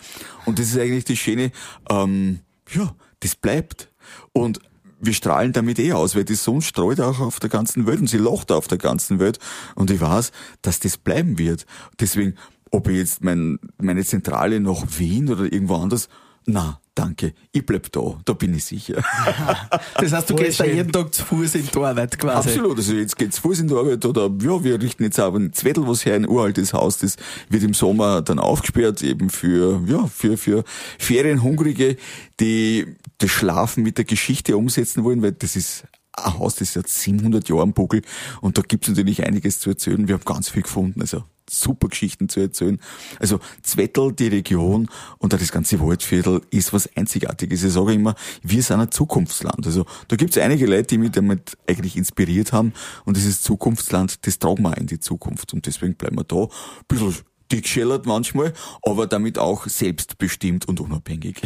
[0.44, 1.52] Und das ist eigentlich die Schöne,
[1.90, 3.90] ähm, ja, das bleibt.
[4.32, 4.60] Und
[5.00, 8.08] wir strahlen damit eh aus, weil die Sonne streut auch auf der ganzen Welt und
[8.08, 9.38] sie lacht auf der ganzen Welt.
[9.74, 11.66] Und ich weiß, dass das bleiben wird.
[12.00, 12.34] Deswegen,
[12.70, 16.08] ob ich jetzt mein, meine Zentrale nach Wien oder irgendwo anders,
[16.48, 18.94] na, danke, ich bleib da, da bin ich sicher.
[19.96, 22.48] das heißt, du Voll gehst da jeden Tag zu Fuß in die Arbeit quasi.
[22.48, 25.38] Absolut, also jetzt geht's zu Fuß in die Arbeit oder ja, wir richten jetzt aber
[25.38, 27.16] ein Zwettel, was hier ein uraltes Haus, das
[27.50, 30.64] wird im Sommer dann aufgesperrt, eben für, ja, für, für
[30.98, 31.98] Ferienhungrige,
[32.40, 35.84] die das Schlafen mit der Geschichte umsetzen wollen, weil das ist
[36.14, 38.00] ein Haus, das hat 700 Jahre am Buckel
[38.40, 40.08] und da gibt's natürlich einiges zu erzählen.
[40.08, 42.78] Wir haben ganz viel gefunden, also super Geschichten zu erzählen.
[43.18, 47.64] Also Zwettel, die Region und auch das ganze Waldviertel ist was Einzigartiges.
[47.64, 49.66] Ich sage immer, wir sind ein Zukunftsland.
[49.66, 52.72] Also da gibt es einige Leute, die mich damit eigentlich inspiriert haben
[53.04, 56.44] und dieses Zukunftsland, das tragen wir in die Zukunft und deswegen bleiben wir da.
[56.44, 56.48] Ein
[56.88, 57.14] bisschen
[57.50, 61.40] dick schellert manchmal, aber damit auch selbstbestimmt und unabhängig.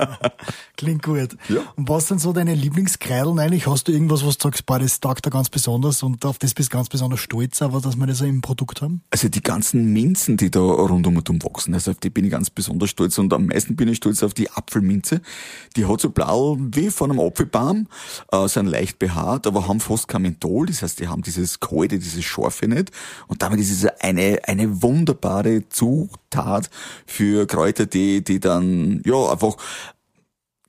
[0.76, 1.36] Klingt gut.
[1.48, 1.60] Ja.
[1.76, 3.66] Und was sind so deine Lieblingskreideln eigentlich?
[3.66, 6.54] Hast du irgendwas, was du sagst, boah, das taugt da ganz besonders und auf das
[6.54, 9.02] bist du ganz besonders stolz, aber dass wir das im Produkt haben?
[9.10, 12.24] Also die ganzen Minzen, die da rund um und um wachsen, also auf die bin
[12.24, 15.20] ich ganz besonders stolz und am meisten bin ich stolz auf die Apfelminze.
[15.76, 17.88] Die hat so blau wie von einem Apfelbaum,
[18.30, 21.98] äh, sind leicht behaart, aber haben fast kein Menthol, das heißt, die haben dieses kalte,
[21.98, 22.90] dieses scharfe nicht
[23.26, 26.70] und damit ist es eine, eine wunderbare wunderbare Zutat
[27.06, 29.56] für Kräuter, die, dann, ja, einfach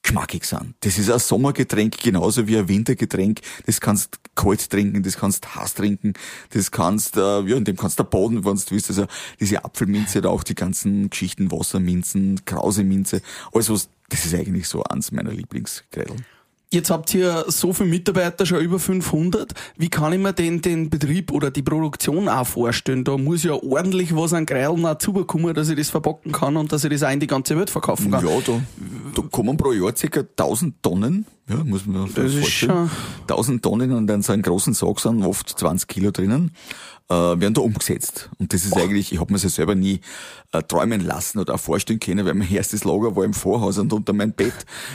[0.02, 0.76] geschmackig sind.
[0.82, 3.40] Das ist ein Sommergetränk genauso wie ein Wintergetränk.
[3.66, 6.14] Das kannst kalt trinken, das kannst heiß trinken,
[6.50, 8.90] das kannst, äh, ja, in dem kannst du baden, wenn du willst.
[8.90, 9.06] Also
[9.40, 13.22] diese Apfelminze oder auch die ganzen Geschichten, Wasserminzen, Krauseminze,
[13.54, 16.18] alles was, das ist eigentlich so eins meiner Lieblingsgrädel.
[16.74, 19.54] Jetzt habt ihr so viele Mitarbeiter, schon über 500.
[19.78, 23.04] Wie kann ich mir denn den Betrieb oder die Produktion auch vorstellen?
[23.04, 26.72] Da muss ja ordentlich was an Kreilen auch zubekommen, dass ich das verpacken kann und
[26.72, 28.26] dass ich das auch in die ganze Welt verkaufen kann.
[28.26, 28.60] Ja, da.
[29.14, 30.22] da kommen pro Jahr ca.
[30.22, 32.90] 1000 Tonnen, ja, muss man sich Das ist vorstellen.
[33.22, 36.52] 1000 Tonnen und dann so einen großen Sack sind oft 20 Kilo drinnen,
[37.10, 38.30] äh, werden da umgesetzt.
[38.40, 40.00] Und das ist eigentlich, ich habe mir das selber nie
[40.54, 43.92] äh, träumen lassen oder auch vorstellen können, weil mein erstes Lager war im Vorhaus und
[43.92, 44.54] unter meinem Bett.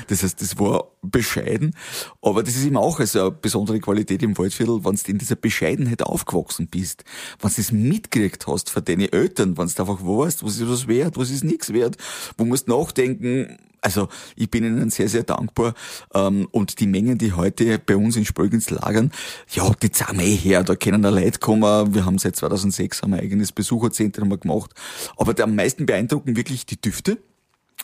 [0.09, 1.75] Das heißt, das war bescheiden.
[2.23, 5.37] Aber das ist eben auch also eine besondere Qualität im Waldviertel, wenn du in dieser
[5.37, 7.05] Bescheidenheit aufgewachsen bist,
[7.41, 10.89] wenn du das mitgekriegt hast von deinen Eltern, wenn du einfach weißt, was ist was
[10.89, 11.99] wert, was ist nichts wert,
[12.39, 15.75] wo musst nachdenken, also ich bin ihnen sehr, sehr dankbar.
[16.14, 19.12] Ähm, und die Mengen, die heute bei uns in Spögens lagern,
[19.51, 20.64] ja, die zahlen eh her.
[20.64, 21.95] Da können da Leute kommen.
[21.95, 24.73] Wir haben seit 2006 haben ein eigenes Besucherzentrum gemacht.
[25.17, 27.19] Aber der am meisten beeindrucken wirklich die Düfte.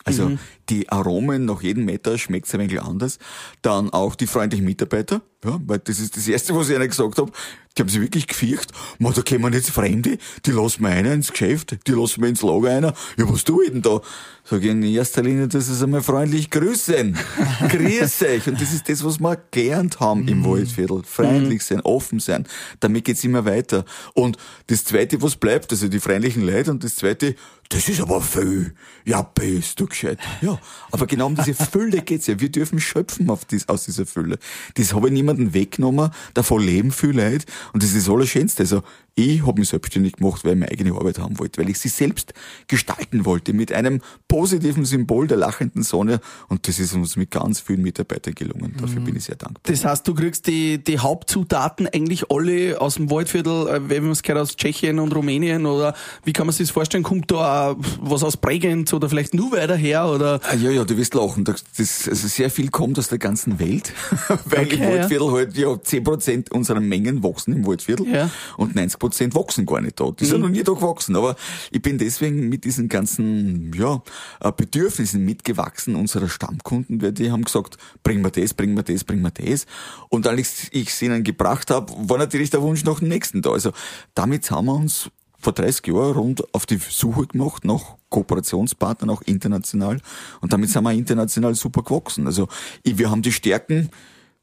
[0.04, 0.33] Also
[0.68, 3.18] die Aromen nach jedem Meter schmeckt es ein wenig anders.
[3.62, 7.18] Dann auch die freundlichen Mitarbeiter, ja, weil das ist das Erste, was ich ihnen gesagt
[7.18, 7.30] habe.
[7.76, 8.70] Die haben sich wirklich gefürcht.
[8.98, 12.42] Ma, da kommen jetzt Fremde, die lassen wir einer ins Geschäft, die lassen wir ins
[12.42, 12.94] Lager einer.
[13.16, 14.00] Ja, was tue ich denn da?
[14.44, 17.16] Sag ich in erster Linie, das ist einmal freundlich grüßen.
[17.68, 18.46] Grüß euch.
[18.46, 21.02] Und das ist das, was wir gelernt haben im Waldviertel.
[21.02, 22.46] Freundlich sein, offen sein.
[22.78, 23.85] Damit geht's immer weiter.
[24.12, 27.35] Und das Zweite, was bleibt, also die freundlichen Leute und das Zweite,
[27.70, 28.74] das ist aber viel.
[29.04, 30.18] Ja, bist du gescheit.
[30.42, 32.38] Ja, aber genau um diese Fülle geht's ja.
[32.38, 34.38] Wir dürfen schöpfen auf dies, aus dieser Fülle.
[34.74, 36.11] Das habe ich niemanden weggenommen.
[36.35, 37.47] Davon leben viele Leute.
[37.73, 38.62] Und das ist das Allerschönste.
[38.62, 38.83] Also,
[39.16, 41.88] ich habe mich selbstständig gemacht, weil ich meine eigene Arbeit haben wollte, weil ich sie
[41.88, 42.35] selbst
[42.66, 46.20] gestalten wollte mit einem positiven Symbol der lachenden Sonne.
[46.48, 48.74] Und das ist uns mit ganz vielen Mitarbeitern gelungen.
[48.81, 49.61] Dafür bin ich sehr dankbar.
[49.64, 54.12] Das heißt, du kriegst die, die Hauptzutaten eigentlich alle aus dem Waldviertel, äh, wenn man
[54.12, 57.05] es gehört, aus Tschechien und Rumänien oder wie kann man sich das vorstellen?
[57.05, 60.40] Kommt da was aus Bregenz oder vielleicht nur weiter her oder?
[60.50, 61.44] Ah, ja, ja, du wirst lachen.
[61.44, 63.92] Das, also sehr viel kommt aus der ganzen Welt,
[64.44, 64.88] weil Okay, im ja.
[64.90, 68.29] Waldviertel halt ja 10% unserer Mengen wachsen im Waldviertel Ja.
[68.57, 69.03] und 90%
[69.34, 70.10] wachsen gar nicht da.
[70.10, 71.36] Die sind noch nie da gewachsen, aber
[71.70, 74.02] ich bin deswegen mit diesen ganzen ja,
[74.40, 79.04] äh, Bedürfnissen mitgewachsen unserer Stammkunden, weil die haben gesagt, bring mir das, bring mir das,
[79.04, 79.66] bring mir das.
[80.08, 83.50] Und als ich es ihnen gebracht habe, war natürlich der Wunsch nach dem nächsten da.
[83.52, 83.72] Also
[84.14, 85.10] damit haben wir uns
[85.44, 90.00] vor 30 Jahren rund auf die Suche gemacht nach Kooperationspartnern, auch international.
[90.40, 92.26] Und damit sind wir international super gewachsen.
[92.26, 92.48] Also
[92.82, 93.90] wir haben die Stärken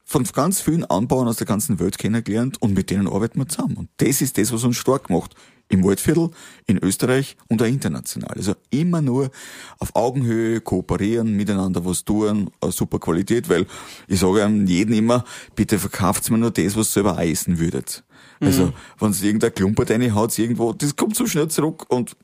[0.04, 3.76] von ganz vielen Anbauern aus der ganzen Welt kennengelernt und mit denen arbeiten wir zusammen.
[3.76, 5.34] Und das ist das, was uns stark macht.
[5.68, 6.30] Im Waldviertel,
[6.66, 8.36] in Österreich und auch international.
[8.36, 9.30] Also immer nur
[9.78, 13.66] auf Augenhöhe kooperieren, miteinander was tun, eine super Qualität, weil
[14.06, 18.04] ich sage einem jeden immer, bitte verkauft mir nur das, was ihr selber essen würdet.
[18.40, 22.16] Also, wenn es irgendein Klumpert reinhaut, irgendwo, das kommt so schnell zurück und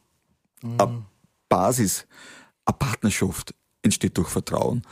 [0.77, 1.05] eine
[1.49, 2.07] Basis,
[2.65, 4.83] eine Partnerschaft entsteht durch Vertrauen.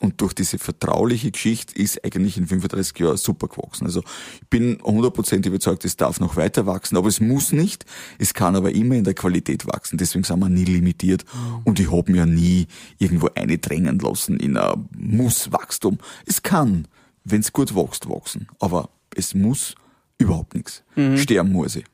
[0.00, 3.86] Und durch diese vertrauliche Geschichte ist eigentlich in 35 Jahren super gewachsen.
[3.86, 4.02] Also
[4.40, 7.84] ich bin 100% überzeugt, es darf noch weiter wachsen, aber es muss nicht.
[8.18, 9.98] Es kann aber immer in der Qualität wachsen.
[9.98, 11.24] Deswegen sind wir nie limitiert.
[11.64, 12.66] Und ich habe mir nie
[12.98, 15.98] irgendwo eine drängen lassen in ein Muss-Wachstum.
[16.26, 16.88] Es kann,
[17.24, 18.48] wenn es gut wächst, wachsen.
[18.60, 19.74] Aber es muss
[20.18, 20.82] überhaupt nichts.
[21.16, 21.84] Sterben muss ich.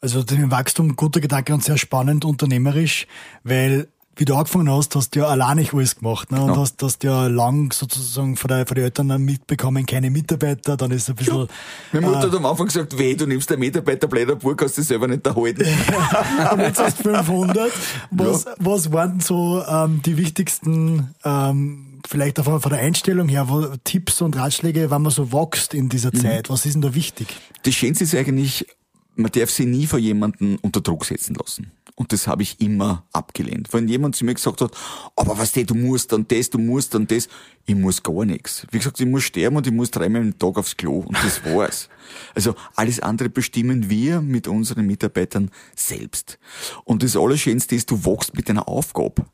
[0.00, 3.06] Also den Wachstum, guter Gedanke und sehr spannend unternehmerisch,
[3.44, 3.88] weil
[4.20, 6.30] wie du angefangen hast, hast du ja allein nicht alles gemacht.
[6.30, 6.42] Ne?
[6.42, 6.60] Und Genau.
[6.60, 10.90] hast, hast ja lang sozusagen von, der, von den Eltern dann mitbekommen, keine Mitarbeiter, dann
[10.90, 11.48] ist ein bisschen...
[11.90, 14.82] Meine Mutter hat am Anfang gesagt, weh, du nimmst einen Mitarbeiter, blöder Bub, kannst du
[14.82, 15.64] selber nicht erhalten.
[16.52, 17.72] Und jetzt hast du 500.
[18.10, 23.48] Was, was waren so ähm, die wichtigsten, ähm, vielleicht auch von der Einstellung her,
[23.84, 26.50] Tipps und Ratschläge, wenn man so wächst in dieser Zeit?
[26.50, 27.28] Was ist denn da wichtig?
[27.62, 28.66] Das Schönste ist eigentlich,
[29.14, 31.72] man darf sich nie von jemandem unter Druck setzen lassen.
[32.00, 33.68] Und das habe ich immer abgelehnt.
[33.72, 34.72] Wenn jemand zu mir gesagt hat,
[35.16, 37.28] aber was du musst dann das, du musst dann das,
[37.66, 38.66] ich muss gar nichts.
[38.70, 41.44] Wie gesagt, ich muss sterben und ich muss dreimal am Tag aufs Klo und das
[41.44, 41.90] war's.
[42.34, 46.40] Also alles andere bestimmen wir mit unseren Mitarbeitern selbst.
[46.84, 49.26] Und das Allerschönste ist, du wachst mit deiner Aufgabe.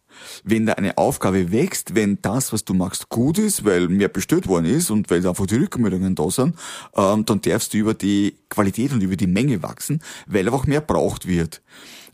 [0.44, 4.46] Wenn da eine Aufgabe wächst, wenn das, was du machst, gut ist, weil mehr bestellt
[4.46, 6.56] worden ist und weil einfach die Rückmeldungen da sind,
[6.96, 10.80] ähm, dann darfst du über die Qualität und über die Menge wachsen, weil einfach mehr
[10.80, 11.62] braucht wird.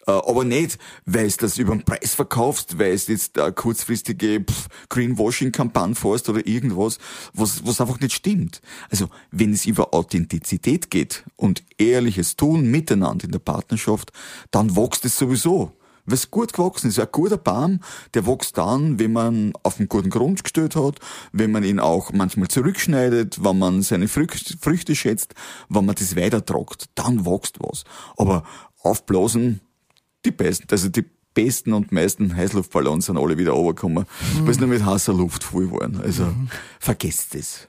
[0.07, 4.45] Äh, aber nicht, weil es das über den Preis verkaufst, weil es jetzt eine kurzfristige
[4.89, 6.99] Greenwashing-Kampagne fährst oder irgendwas,
[7.33, 8.61] was, was einfach nicht stimmt.
[8.91, 14.13] Also, wenn es über Authentizität geht und ehrliches Tun miteinander in der Partnerschaft,
[14.51, 15.73] dann wächst es sowieso.
[16.05, 16.99] Weil es gut gewachsen ist.
[16.99, 17.79] Ein guter Baum,
[18.15, 20.99] der wächst dann, wenn man auf einen guten Grund gestellt hat,
[21.31, 25.35] wenn man ihn auch manchmal zurückschneidet, wenn man seine Früchte, Früchte schätzt,
[25.69, 27.85] wenn man das weitertragt, dann wächst was.
[28.17, 28.43] Aber
[28.83, 29.61] aufblasen,
[30.25, 31.05] die besten, also die
[31.35, 34.05] besten und meisten Heißluftballons sind alle wieder runtergekommen,
[34.43, 36.01] weil sie nur mit heißer Luft voll waren.
[36.01, 36.33] Also
[36.79, 37.69] vergesst es.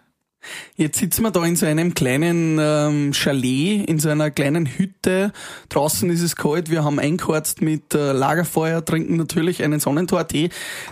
[0.76, 5.32] Jetzt sitzen wir da in so einem kleinen ähm, Chalet, in so einer kleinen Hütte.
[5.70, 10.50] Draußen ist es kalt, wir haben eingeheizt mit äh, Lagerfeuer, trinken natürlich einen Sonnentortee.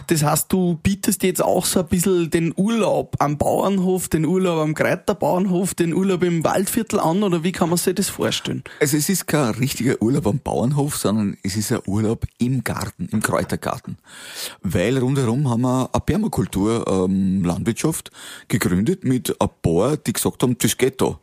[0.07, 4.59] Das heißt, du bietest jetzt auch so ein bisschen den Urlaub am Bauernhof, den Urlaub
[4.59, 8.63] am Greiterbauernhof, den Urlaub im Waldviertel an, oder wie kann man sich das vorstellen?
[8.79, 13.09] Also es ist kein richtiger Urlaub am Bauernhof, sondern es ist ein Urlaub im Garten,
[13.11, 13.97] im Kräutergarten.
[14.61, 18.11] Weil rundherum haben wir eine Permakultur ähm, Landwirtschaft
[18.47, 21.19] gegründet mit ein paar, die gesagt haben, das geht da.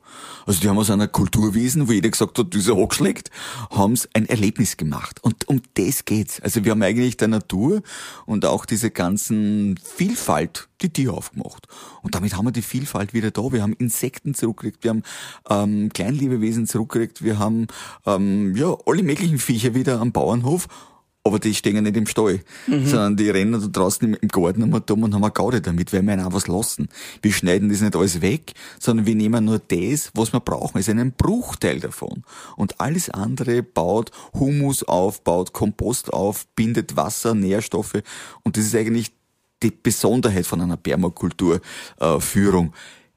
[0.47, 3.31] Also die haben aus einer Kulturwesen, wo jeder gesagt hat, das ist hochschlägt,
[3.71, 5.23] haben es ein Erlebnis gemacht.
[5.23, 6.41] Und um das geht's.
[6.41, 7.83] Also wir haben eigentlich der Natur
[8.25, 11.67] und auch diese ganzen Vielfalt, die Tiere aufgemacht.
[12.03, 13.53] Und damit haben wir die Vielfalt wieder da.
[13.53, 15.03] Wir haben Insekten zurückgekriegt, wir haben
[15.51, 17.67] ähm, Kleinlebewesen zurückgekriegt, wir haben
[18.07, 20.67] ähm, ja alle möglichen Viecher wieder am Bauernhof
[21.25, 22.87] aber die stehen ja nicht im Stall, mhm.
[22.87, 26.03] sondern die rennen da draußen im Garten einmal dumm und haben eine Gaude damit, weil
[26.03, 26.89] wir ihnen auch was lassen.
[27.21, 30.79] Wir schneiden das nicht alles weg, sondern wir nehmen nur das, was wir brauchen.
[30.79, 32.25] Es ist ein Bruchteil davon.
[32.57, 38.03] Und alles andere baut Humus auf, baut Kompost auf, bindet Wasser, Nährstoffe.
[38.43, 39.13] Und das ist eigentlich
[39.63, 42.73] die Besonderheit von einer Permakulturführung.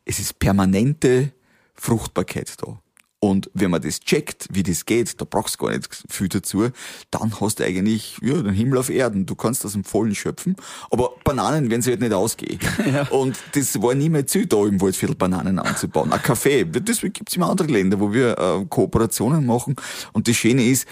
[0.06, 1.32] es ist permanente
[1.76, 2.80] Fruchtbarkeit da.
[3.24, 6.70] Und wenn man das checkt, wie das geht, da brauchst du gar nicht viel dazu,
[7.12, 9.28] dann hast du eigentlich ja, den Himmel auf Erden.
[9.28, 10.56] Du kannst aus dem Vollen schöpfen.
[10.90, 12.60] Aber Bananen werden sie halt nicht ausgehen.
[12.92, 13.04] Ja.
[13.10, 16.12] Und das war nie mehr Ziel, da im Waldviertel Bananen anzubauen.
[16.12, 19.76] Ein Kaffee, deswegen gibt's immer andere Länder, wo wir äh, Kooperationen machen.
[20.12, 20.88] Und das Schöne ist,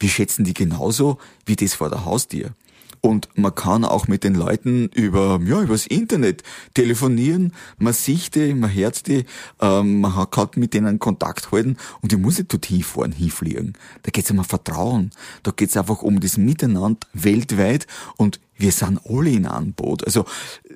[0.00, 2.54] wir schätzen die genauso wie das vor der Haustür.
[3.04, 7.52] Und man kann auch mit den Leuten über, ja, übers Internet telefonieren.
[7.76, 9.26] Man sieht die, man hört die,
[9.60, 13.74] ähm, man kann mit denen Kontakt halten und ich muss nicht dorthin fahren, hinfliegen.
[14.04, 15.10] Da geht's um Vertrauen.
[15.42, 17.86] Da geht's einfach um das Miteinander weltweit
[18.16, 20.02] und wir sind alle in einem Boot.
[20.06, 20.24] Also,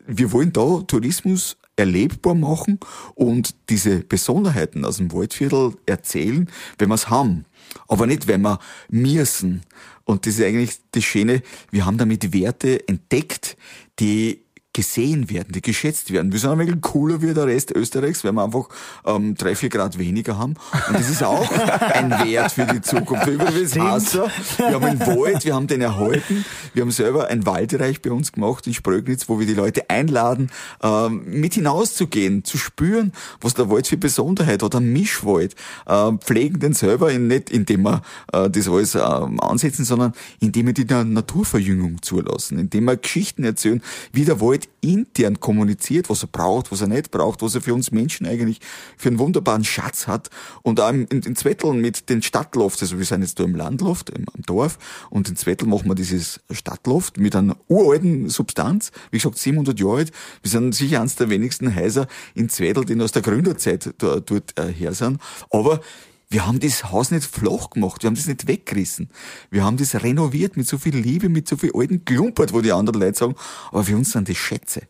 [0.07, 2.79] wir wollen da Tourismus erlebbar machen
[3.15, 7.47] und diese Besonderheiten aus dem Waldviertel erzählen, wenn wir es haben.
[7.87, 9.63] Aber nicht, wenn wir müssen.
[10.05, 13.57] Und das ist eigentlich das Schöne, wir haben damit Werte entdeckt,
[13.99, 14.43] die
[14.79, 16.31] gesehen werden, die geschätzt werden.
[16.31, 18.69] Wir sind ein wenig cooler wie der Rest Österreichs, weil wir einfach
[19.05, 20.55] ähm, drei, vier Grad weniger haben.
[20.87, 21.51] Und das ist auch
[21.95, 23.27] ein Wert für die Zukunft.
[23.27, 24.31] Übrigens Hasser.
[24.57, 26.45] Wir haben einen Wald, wir haben den erhalten.
[26.75, 30.49] Wir haben selber ein Waldreich bei uns gemacht in Sprögnitz, wo wir die Leute einladen,
[30.81, 35.57] ähm, mit hinauszugehen, zu spüren, was der Wald für Besonderheit hat, ein Mischwald.
[35.87, 40.67] Äh, pflegen den selber, in, nicht indem wir äh, das alles äh, ansetzen, sondern indem
[40.67, 46.29] wir die Naturverjüngung zulassen, indem wir Geschichten erzählen, wie der Wald intern kommuniziert, was er
[46.29, 48.61] braucht, was er nicht braucht, was er für uns Menschen eigentlich
[48.97, 50.31] für einen wunderbaren Schatz hat.
[50.63, 54.11] Und auch in, in Zwetteln mit den Stadtloft, also wir sind jetzt da im Landloft,
[54.11, 54.79] im, am Dorf,
[55.11, 59.99] und in Zwettel machen wir dieses Stadtloft mit einer uralten Substanz, wie gesagt 700 Jahre
[59.99, 60.13] alt.
[60.43, 64.59] Wir sind sicher eines der wenigsten Häuser in Zwettel, die aus der Gründerzeit da, dort
[64.59, 65.21] äh, her sind.
[65.51, 65.81] Aber
[66.31, 69.09] wir haben das Haus nicht flach gemacht, wir haben das nicht weggerissen.
[69.51, 72.73] Wir haben das renoviert mit so viel Liebe, mit so viel alten Klumpert, wo die
[72.73, 73.35] anderen Leute sagen,
[73.71, 74.83] aber für uns sind das Schätze.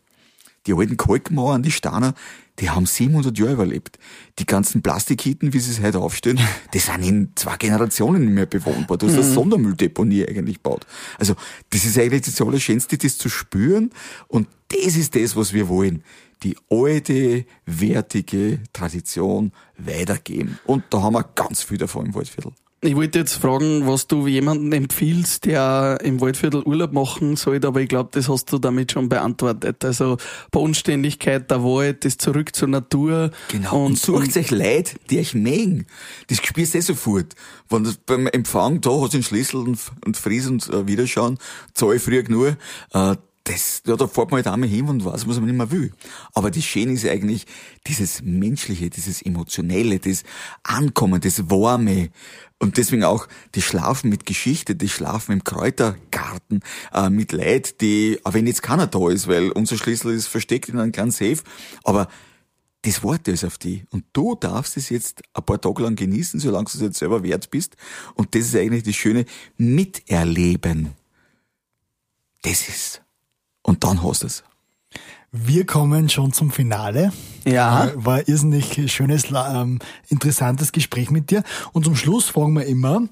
[0.67, 2.13] Die alten Kalkmauern, die Steiner,
[2.59, 3.97] die haben 700 Jahre überlebt.
[4.37, 6.39] Die ganzen Plastikhitten, wie sie es heute aufstellen,
[6.73, 8.97] die sind in zwei Generationen nicht mehr bewohnbar.
[8.97, 9.21] Du hast mhm.
[9.21, 10.85] eine Sondermülldeponie eigentlich gebaut.
[11.17, 11.35] Also,
[11.69, 13.91] das ist eigentlich das Allerschönste, das zu spüren.
[14.27, 16.03] Und das ist das, was wir wollen
[16.43, 20.59] die alte, wertige Tradition weitergeben.
[20.65, 22.53] Und da haben wir ganz viel davon im Waldviertel.
[22.81, 27.81] Ich wollte jetzt fragen, was du jemandem empfiehlst, der im Waldviertel Urlaub machen sollte, aber
[27.81, 29.83] ich glaube, das hast du damit schon beantwortet.
[29.83, 30.15] Also
[30.51, 33.31] Bodenständigkeit, der Wald, das zurück zur Natur.
[33.49, 33.79] Genau.
[33.79, 35.87] Und, und sucht euch Leute, die euch mögen.
[36.27, 37.35] Das spürst du eh sofort.
[37.67, 41.37] Wenn du beim Empfang da hast du den Schlüssel und, und Fries und äh, Wiederschauen,
[41.73, 42.55] zahle früh genug,
[42.93, 43.15] äh,
[43.49, 45.91] das, ja, da fährt man halt einmal hin und weiß, was man nicht mehr will.
[46.33, 47.47] Aber das Schöne ist eigentlich
[47.87, 50.23] dieses Menschliche, dieses Emotionelle, das
[50.61, 52.09] Ankommen, das Warme.
[52.59, 56.59] Und deswegen auch das Schlafen mit Geschichte, das Schlafen im Kräutergarten,
[56.93, 60.69] äh, mit Leid, die, auch wenn jetzt keiner da ist, weil unser Schlüssel ist versteckt
[60.69, 61.41] in einem kleinen Safe,
[61.83, 62.07] aber
[62.83, 63.83] das Wort ist auf die.
[63.89, 67.23] Und du darfst es jetzt ein paar Tage lang genießen, solange du es jetzt selber
[67.23, 67.75] wert bist.
[68.13, 69.25] Und das ist eigentlich das Schöne,
[69.57, 70.91] miterleben.
[72.43, 73.01] Das ist
[73.69, 74.43] und dann hast du es.
[75.31, 77.13] Wir kommen schon zum Finale.
[77.45, 77.91] Ja.
[77.95, 79.77] War ein irrsinnig schönes, ähm,
[80.07, 81.43] interessantes Gespräch mit dir.
[81.71, 83.03] Und zum Schluss fragen wir immer,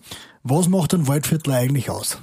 [0.42, 2.18] was macht ein Waldviertler eigentlich aus?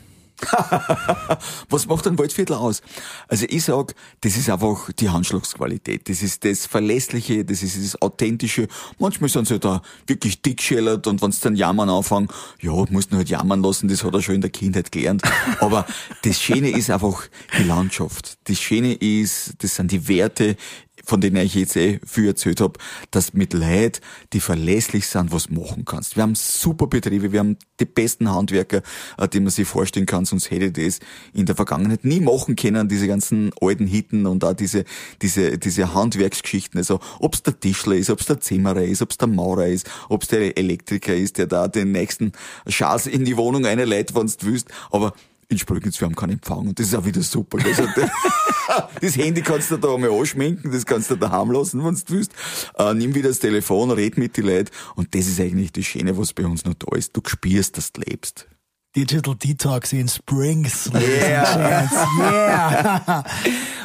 [1.68, 2.83] Was macht ein Waldviertel aus?
[3.28, 6.09] Also ich sag, das ist einfach die Handschlagsqualität.
[6.09, 8.68] Das ist das Verlässliche, das ist das Authentische.
[8.98, 12.28] Manchmal sind sie da wirklich dickschellert und wenn sie dann jammern anfangen,
[12.61, 15.22] ja, musst du halt jammern lassen, das hat er schon in der Kindheit gelernt.
[15.61, 15.87] Aber
[16.22, 17.24] das Schöne ist einfach
[17.59, 18.38] die Landschaft.
[18.44, 20.57] Das Schöne ist, das sind die Werte
[21.04, 22.78] von denen ich jetzt eh viel erzählt habe,
[23.10, 24.00] dass mit Leid,
[24.32, 26.16] die verlässlich sind, was machen kannst.
[26.16, 28.82] Wir haben super Betriebe, wir haben die besten Handwerker,
[29.18, 31.00] äh, die man sich vorstellen kann, sonst hätte das
[31.32, 34.84] in der Vergangenheit nie machen können, diese ganzen alten Hitten und auch diese,
[35.22, 36.78] diese, diese Handwerksgeschichten.
[36.78, 40.56] Also, ob's der Tischler ist, ob's der Zimmerer ist, ob's der Maurer ist, ob's der
[40.56, 42.32] Elektriker ist, der da den nächsten
[42.66, 44.68] Schatz in die Wohnung einleitet, wenn du willst.
[44.90, 45.12] Aber
[45.48, 47.59] in Sprögnitz, wir haben keinen Empfang und das ist auch wieder super.
[47.64, 47.85] Also,
[49.00, 52.33] das Handy kannst du da einmal anschminken, das kannst du daheim lassen, wenn du willst.
[52.76, 56.16] Äh, nimm wieder das Telefon, red mit den Leuten und das ist eigentlich das Schöne,
[56.16, 57.16] was bei uns noch da ist.
[57.16, 58.48] Du spürst, dass du lebst.
[58.96, 60.88] Digital Detox in Springs.
[60.94, 61.88] Yeah.
[62.20, 63.24] yeah.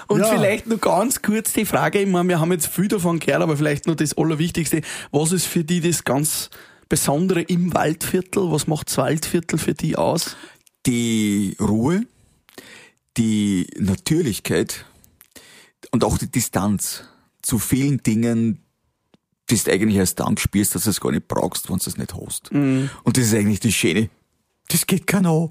[0.08, 0.28] Und ja.
[0.28, 3.58] vielleicht nur ganz kurz die Frage, ich meine, wir haben jetzt viel davon gehört, aber
[3.58, 4.82] vielleicht nur das Allerwichtigste.
[5.12, 6.52] Was ist für die das ganz
[6.90, 8.52] Besondere im Waldviertel?
[8.52, 10.36] Was macht das Waldviertel für die aus?
[10.90, 12.08] Die Ruhe,
[13.16, 14.86] die Natürlichkeit
[15.92, 17.04] und auch die Distanz
[17.44, 18.64] zu vielen Dingen,
[19.50, 21.98] die du eigentlich erst dann spürst, dass du es gar nicht brauchst, wenn du es
[21.98, 22.52] nicht hast.
[22.52, 22.90] Mhm.
[23.04, 24.10] Und das ist eigentlich das Schöne
[24.70, 25.50] das geht keiner an.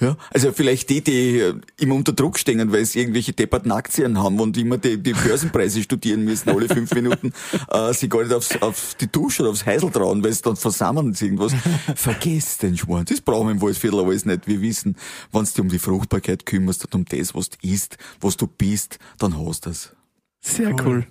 [0.00, 4.18] Ja, also vielleicht die, die äh, immer unter Druck stehen, weil sie irgendwelche depperten Aktien
[4.18, 7.32] haben und immer die, die Börsenpreise studieren müssen, alle fünf Minuten,
[7.70, 10.56] äh, sie gar nicht aufs, auf die Dusche oder aufs Heisel trauen, weil es dann
[10.56, 11.52] versammeln ist irgendwas.
[11.94, 13.06] Vergiss den Schmarrn.
[13.06, 14.46] Das brauchen wir im Waldviertel alles nicht.
[14.46, 14.96] Wir wissen,
[15.32, 18.46] wenn du dich um die Fruchtbarkeit kümmerst und um das, was du isst, was du
[18.46, 19.92] bist, dann hast du es.
[20.40, 21.06] Sehr cool.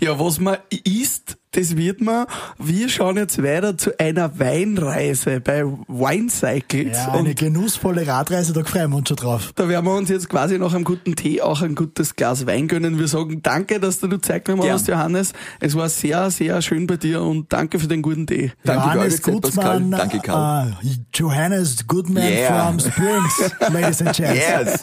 [0.00, 2.26] Ja, was man isst, das wird man.
[2.58, 6.96] Wir schauen jetzt weiter zu einer Weinreise bei Wine Cycles.
[6.96, 9.52] Ja, eine genussvolle Radreise, da freuen wir uns schon drauf.
[9.54, 12.68] Da werden wir uns jetzt quasi nach einem guten Tee auch ein gutes Glas Wein
[12.68, 12.98] gönnen.
[12.98, 15.34] Wir sagen danke, dass du Zeit genommen hast, Johannes.
[15.60, 18.52] Es war sehr, sehr schön bei dir und danke für den guten Tee.
[18.64, 19.90] Danke, Johannes Gutmann.
[19.90, 20.76] Danke, Karl.
[20.82, 22.66] Uh, Johannes Goodman yeah.
[22.66, 24.82] from Springs, ladies and gents.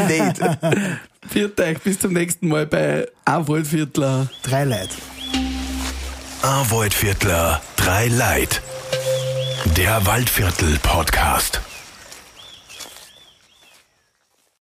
[0.00, 1.00] indeed.
[1.30, 4.28] Viert euch, bis zum nächsten Mal bei Ein Waldviertler.
[4.42, 4.90] Drei Leid.
[6.42, 8.62] Ein Waldviertler, drei Leid.
[9.76, 11.60] Der Waldviertel Podcast.